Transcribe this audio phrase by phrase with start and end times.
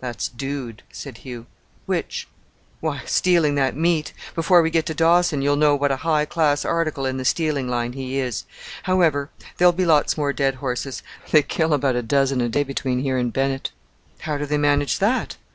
[0.00, 1.44] "That's Dude," said Hugh.
[1.84, 2.78] "Which?" asked John.
[2.80, 4.14] "Why, stealing that meat.
[4.34, 7.68] Before we get to Dawson you'll know what a high class article in the stealing
[7.68, 8.44] line he is.
[8.84, 9.28] However,
[9.58, 13.18] there'll be lots more dead horses: they kill about a dozen a day between here
[13.18, 13.70] and Bennett."
[14.20, 15.36] "How do they manage that?"